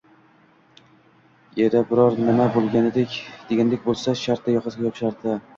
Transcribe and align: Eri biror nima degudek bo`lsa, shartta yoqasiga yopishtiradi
Eri 1.65 1.83
biror 1.91 2.19
nima 2.29 2.49
degudek 2.57 3.87
bo`lsa, 3.91 4.19
shartta 4.27 4.57
yoqasiga 4.57 4.91
yopishtiradi 4.91 5.41